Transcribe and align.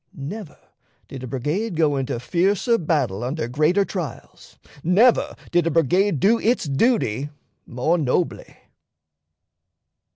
Never 0.17 0.57
did 1.07 1.21
a 1.21 1.27
brigade 1.27 1.75
go 1.75 1.95
into 1.95 2.19
fiercer 2.19 2.79
battle 2.79 3.23
under 3.23 3.47
greater 3.47 3.85
trials; 3.85 4.57
never 4.83 5.35
did 5.51 5.67
a 5.67 5.69
brigade 5.69 6.19
do 6.19 6.39
its 6.39 6.65
duty 6.65 7.29
more 7.67 7.99
nobly." 7.99 8.57